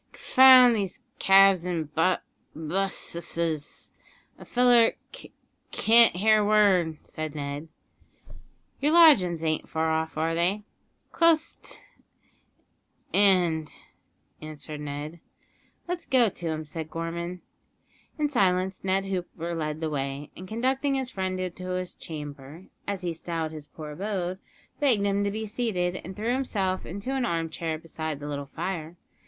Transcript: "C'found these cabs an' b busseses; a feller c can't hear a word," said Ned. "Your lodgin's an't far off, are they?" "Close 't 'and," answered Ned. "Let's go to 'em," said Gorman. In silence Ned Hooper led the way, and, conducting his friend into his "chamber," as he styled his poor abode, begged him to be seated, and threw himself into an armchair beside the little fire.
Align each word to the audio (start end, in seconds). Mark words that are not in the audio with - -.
"C'found 0.13 0.75
these 0.75 1.01
cabs 1.19 1.63
an' 1.63 1.83
b 1.95 2.13
busseses; 2.55 3.91
a 4.39 4.43
feller 4.45 4.93
c 5.13 5.31
can't 5.69 6.15
hear 6.15 6.39
a 6.41 6.47
word," 6.47 6.97
said 7.03 7.35
Ned. 7.35 7.67
"Your 8.79 8.93
lodgin's 8.93 9.43
an't 9.43 9.69
far 9.69 9.91
off, 9.91 10.17
are 10.17 10.33
they?" 10.33 10.63
"Close 11.11 11.53
't 11.61 11.79
'and," 13.13 13.71
answered 14.41 14.79
Ned. 14.81 15.19
"Let's 15.87 16.07
go 16.07 16.29
to 16.29 16.47
'em," 16.47 16.65
said 16.65 16.89
Gorman. 16.89 17.41
In 18.17 18.27
silence 18.27 18.83
Ned 18.83 19.05
Hooper 19.05 19.53
led 19.53 19.81
the 19.81 19.89
way, 19.91 20.31
and, 20.35 20.47
conducting 20.47 20.95
his 20.95 21.11
friend 21.11 21.39
into 21.39 21.69
his 21.77 21.93
"chamber," 21.93 22.65
as 22.87 23.01
he 23.03 23.13
styled 23.13 23.51
his 23.51 23.67
poor 23.67 23.91
abode, 23.91 24.39
begged 24.79 25.05
him 25.05 25.23
to 25.23 25.29
be 25.29 25.45
seated, 25.45 25.97
and 26.03 26.15
threw 26.15 26.33
himself 26.33 26.87
into 26.87 27.11
an 27.13 27.23
armchair 27.23 27.77
beside 27.77 28.19
the 28.19 28.27
little 28.27 28.47
fire. 28.47 28.95